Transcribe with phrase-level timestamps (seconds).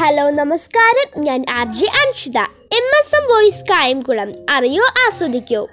[0.00, 1.24] Hello നമസ്കാരം.
[1.24, 2.38] ഞാൻ R G Anshitha.
[2.72, 4.32] M S M voice Kayamkulam.
[4.50, 5.68] അറിയോ ആസ്വദിക്കോ?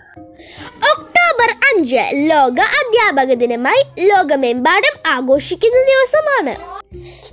[0.91, 6.55] ഒക്ടോബർ അഞ്ച് ലോക അധ്യാപക ദിനമായി ലോകമെമ്പാടും ആഘോഷിക്കുന്ന ദിവസമാണ്.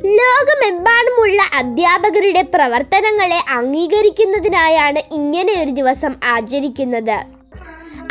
[0.05, 7.32] ലോകമെമ്പാടുമുള്ള അധ്യാപകരുടെ പ്രവർത്തനങ്ങളെ അംഗീകരിക്കുന്നതിനായാണ് ഇങ്ങനെയൊരു ദിവസം ആചരിക്കുന്നത്.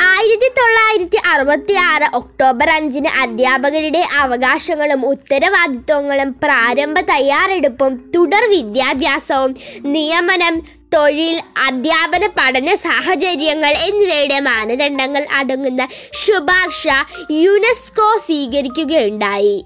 [0.03, 9.51] ആയിരത്തി തൊള്ളായിരത്തി അറുപത്തി ആറ് ഒക്ടോബർ അഞ്ചിന് അധ്യാപകരുടെ അവകാശങ്ങളും ഉത്തരവാദിത്വങ്ങളും പ്രാരംഭ തയ്യാറെടുപ്പും തുടർ വിദ്യാഭ്യാസവും
[9.85, 10.55] നിയമനം
[10.93, 11.35] തൊഴിൽ
[11.67, 15.83] അധ്യാപന പഠന സാഹചര്യങ്ങൾ എന്നിവയുടെ മാനദണ്ഡങ്ങൾ അടങ്ങുന്ന
[16.23, 16.83] ശുപാർശ
[17.31, 19.57] യുനെസ്കോ സ്വീകരിക്കുകയുണ്ടായി.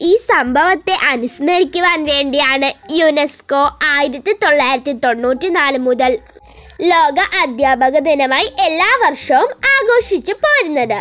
[0.00, 6.12] ഈ സംഭവത്തെ അനുസ്മരിക്കുവാൻ വേണ്ടിയാണ് യുനെസ്കോ ആയിരത്തി തൊള്ളായിരത്തി തൊണ്ണൂറ്റി നാല് മുതൽ
[6.80, 11.00] ലോക അധ്യാപക ദിനമായി എല്ലാ വർഷവും ആഘോഷിച്ചു പോരുന്നത്.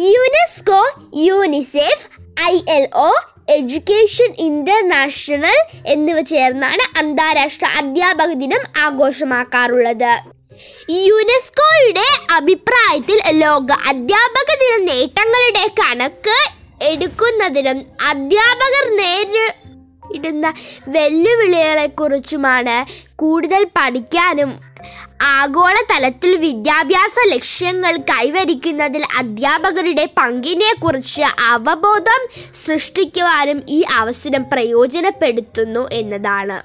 [0.00, 0.80] UNESCO
[1.24, 2.06] UNICEF
[2.42, 3.10] I L O
[3.48, 10.12] education international എന്നിവ ചേർന്നാണ് അന്താരാഷ്ട്ര അധ്യാപക ദിനം ആഘോഷമാക്കാറുള്ളത്.
[10.90, 16.36] യുനെസ്കോയുടെ അഭിപ്രായത്തിൽ ലോക അധ്യാപക ദിന നേട്ടങ്ങളുടെ കണക്ക്
[16.84, 17.78] എടുക്കുന്നതിനും
[18.10, 20.46] അധ്യാപകർ നേരിടുന്ന
[20.88, 22.76] വെല്ലുവിളികളെക്കുറിച്ചുമാണ്
[23.16, 24.50] കൂടുതൽ പഠിക്കാനും
[25.26, 36.62] ആഗോളതലത്തിൽ വിദ്യാഭ്യാസ ലക്ഷ്യങ്ങൾ കൈവരിക്കുന്നതിൽ അധ്യാപകരുടെ പങ്കിനെക്കുറിച്ച് അവബോധം സൃഷ്ടിക്കുവാനും ഈ അവസരം പ്രയോജനപ്പെടുത്തുന്നു എന്നതാണ്.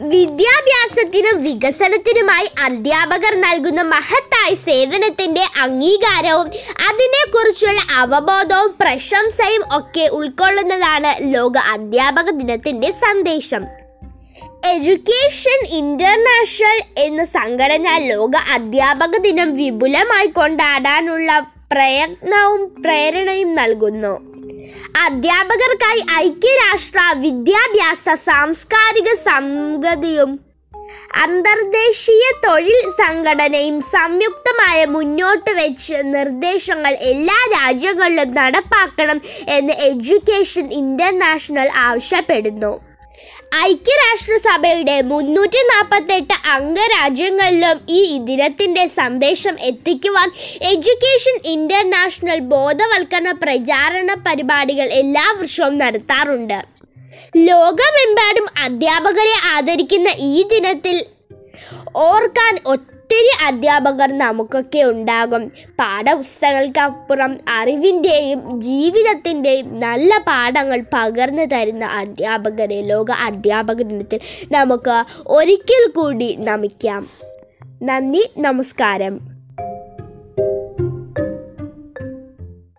[0.00, 6.46] വിദ്യാഭ്യാസത്തിനും വികസനത്തിനുമായി അധ്യാപകർ നൽകുന്ന മഹത്തായ സേവനത്തിന്റെ അംഗീകാരവും
[6.88, 13.85] അതിനെക്കുറിച്ചുള്ള അവബോധവും പ്രശംസയും ഒക്കെ ഉൾക്കൊള്ളുന്നതാണ് ലോക അധ്യാപക ദിനത്തിന്റെ സന്ദേശം.
[14.74, 21.38] എഡ്യൂക്കേഷൻ ഇന്റർനാഷണൽ എന്ന സംഘടന ലോക അധ്യാപക ദിനം വിപുലമായി കൊണ്ടാടാനുള്ള
[21.72, 24.14] പ്രയത്നവും പ്രേരണയും നൽകുന്നു.
[25.06, 30.40] അധ്യാപകർക്കായി ഐക്യരാഷ്ട്ര വിദ്യാഭ്യാസ സാംസ്കാരിക സംഗതിയും
[31.22, 42.85] അന്തർദേശീയ തൊഴിൽ സംഘടനയും സംയുക്തമായ മുന്നോട്ട് വെച്ച് നിർദ്ദേശങ്ങൾ എല്ലാ രാജ്യങ്ങളിലും നടപ്പാക്കണം എന്ന് എഡ്യൂക്കേഷൻ ഇന്റർനാഷണൽ ആവശ്യപ്പെടുന്നു.
[43.54, 50.30] ഐക്യരാഷ്ട്രസഭയുടെ മുന്നൂറ്റി നാൽപ്പത്തെട്ട് അംഗരാജ്യങ്ങളിലും ഈ ദിനത്തിന്റെ സന്ദേശം എത്തിക്കുവാൻ
[50.62, 56.58] എഡ്യൂക്കേഷൻ ഇന്റർനാഷണൽ ബോധവൽക്കരണ പ്രചാരണ പരിപാടികൾ എല്ലാ വർഷവും നടത്താറുണ്ട്.
[57.36, 61.04] ലോകമെമ്പാടും അധ്യാപകരെ ആദരിക്കുന്ന ഈ ദിനത്തിൽ
[61.96, 62.58] ഓർക്കാൻ
[63.06, 65.52] ഒത്തിരി അധ്യാപകർ നമുക്കൊക്കെ ഉണ്ടാകും.
[65.78, 74.20] പാഠപുസ്തകങ്ങൾക്കപ്പുറം അറിവിന്റെയും ജീവിതത്തിന്റെയും നല്ല പാഠങ്ങൾ പകർന്നു തരുന്ന അധ്യാപകരെ ലോക അധ്യാപക ദിനത്തിൽ
[74.52, 77.08] നമുക്ക് ഒരിക്കൽ കൂടി നമിക്കാം.
[77.82, 79.35] നന്ദി നമസ്കാരം.